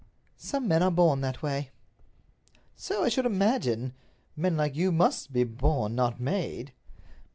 "Some 0.37 0.67
men 0.67 0.81
are 0.81 0.89
born 0.89 1.21
that 1.21 1.43
way." 1.43 1.69
"So 2.75 3.03
I 3.03 3.09
should 3.09 3.27
imagine. 3.27 3.93
Men 4.35 4.57
like 4.57 4.75
you 4.75 4.91
must 4.91 5.31
be 5.31 5.43
born, 5.43 5.93
not 5.93 6.19
made." 6.19 6.73